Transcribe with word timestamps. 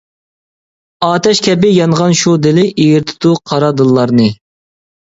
ئاتەش 1.07 1.43
كەبى 1.49 1.73
يانغان 1.75 2.17
شۇ 2.23 2.35
دىلى، 2.47 2.67
ئېرىتىدۇ 2.87 3.39
قارا 3.53 3.73
دىللارنى. 3.83 4.33